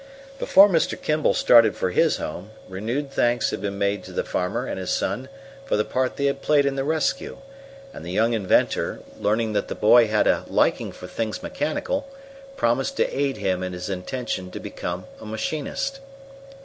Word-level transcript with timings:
Before 0.39 0.67
Mr. 0.67 0.99
Kimball 0.99 1.35
started 1.35 1.75
for 1.75 1.91
his 1.91 2.17
home, 2.17 2.49
renewed 2.67 3.11
thanks 3.11 3.51
had 3.51 3.61
been 3.61 3.77
made 3.77 4.03
to 4.05 4.11
the 4.11 4.23
farmer 4.23 4.65
and 4.65 4.79
his 4.79 4.89
son 4.89 5.29
for 5.63 5.77
the 5.77 5.85
part 5.85 6.15
they 6.15 6.25
had 6.25 6.41
played 6.41 6.65
in 6.65 6.75
the 6.75 6.83
rescue, 6.83 7.37
and 7.93 8.03
the 8.03 8.11
young 8.11 8.33
inventor, 8.33 9.01
learning 9.19 9.53
that 9.53 9.67
the 9.67 9.75
boy 9.75 10.07
had 10.07 10.25
a 10.25 10.43
liking 10.47 10.91
for 10.91 11.05
things 11.05 11.43
mechanical, 11.43 12.07
promised 12.57 12.97
to 12.97 13.15
aid 13.15 13.37
him 13.37 13.61
in 13.61 13.73
his 13.73 13.91
intention 13.91 14.49
to 14.49 14.59
become 14.59 15.05
a 15.19 15.25
machinist. 15.27 15.99